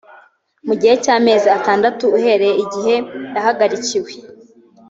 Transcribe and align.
mu 0.65 0.73
gihe 0.79 0.93
cy 1.03 1.09
amezi 1.15 1.47
atandatu 1.57 2.03
uhereye 2.17 2.53
igihe 2.63 2.95
yahagarikiwe 3.35 4.11